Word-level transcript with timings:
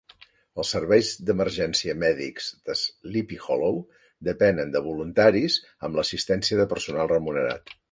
Els 0.61 0.69
serveis 0.75 1.09
d'emergència 1.27 1.95
mèdics 2.03 2.47
de 2.69 2.77
Sleepy 2.79 3.37
Hollow 3.45 3.77
depenen 4.31 4.75
de 4.79 4.83
voluntaris 4.89 5.61
amb 5.89 6.01
l'assistència 6.03 6.61
de 6.65 6.69
personal 6.75 7.15
remunerat. 7.17 7.75